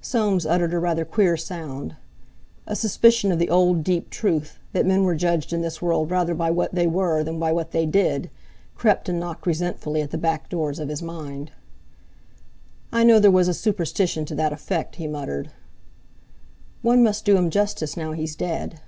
Soames 0.00 0.44
uttered 0.44 0.74
a 0.74 0.78
rather 0.80 1.04
queer 1.04 1.36
sound. 1.36 1.94
A 2.66 2.74
suspicion 2.74 3.30
of 3.30 3.38
the 3.38 3.48
old 3.48 3.84
deep 3.84 4.10
truth—that 4.10 4.84
men 4.84 5.04
were 5.04 5.14
judged 5.14 5.52
in 5.52 5.60
this 5.62 5.80
world 5.80 6.10
rather 6.10 6.34
by 6.34 6.50
what 6.50 6.74
they 6.74 6.88
were 6.88 7.22
than 7.22 7.38
by 7.38 7.52
what 7.52 7.70
they 7.70 7.86
did—crept 7.86 9.08
and 9.08 9.20
knocked 9.20 9.46
resentfully 9.46 10.02
at 10.02 10.10
the 10.10 10.18
back 10.18 10.48
doors 10.48 10.80
of 10.80 10.88
his 10.88 11.00
mind. 11.00 11.52
"I 12.90 13.04
know 13.04 13.20
there 13.20 13.30
was 13.30 13.46
a 13.46 13.54
superstition 13.54 14.24
to 14.24 14.34
that 14.34 14.52
effect," 14.52 14.96
he 14.96 15.06
muttered. 15.06 15.52
"One 16.82 17.04
must 17.04 17.24
do 17.24 17.36
him 17.36 17.48
justice 17.48 17.96
now 17.96 18.10
he's 18.10 18.34
dead." 18.34 18.80